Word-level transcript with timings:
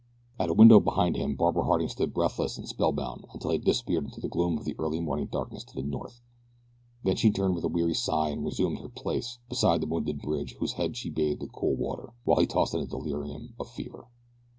At 0.39 0.49
a 0.49 0.55
window 0.55 0.79
behind 0.79 1.15
him 1.15 1.35
Barbara 1.35 1.63
Harding 1.65 1.87
stood 1.89 2.11
breathless 2.11 2.57
and 2.57 2.67
spellbound 2.67 3.27
until 3.33 3.51
he 3.51 3.57
had 3.59 3.65
disappeared 3.65 4.05
into 4.05 4.19
the 4.19 4.29
gloom 4.29 4.57
of 4.57 4.65
the 4.65 4.75
early 4.79 4.99
morning 4.99 5.27
darkness 5.31 5.63
to 5.65 5.75
the 5.75 5.83
north, 5.83 6.21
then 7.03 7.17
she 7.17 7.29
turned 7.29 7.53
with 7.53 7.63
a 7.65 7.69
weary 7.69 7.93
sigh 7.93 8.29
and 8.29 8.43
resumed 8.43 8.79
her 8.79 8.89
place 8.89 9.37
beside 9.47 9.79
the 9.79 9.85
wounded 9.85 10.19
Bridge 10.19 10.55
whose 10.59 10.73
head 10.73 10.97
she 10.97 11.11
bathed 11.11 11.41
with 11.41 11.51
cool 11.51 11.75
water, 11.75 12.13
while 12.23 12.39
he 12.39 12.47
tossed 12.47 12.73
in 12.73 12.79
the 12.81 12.87
delirium 12.87 13.53
of 13.59 13.69
fever. 13.69 14.07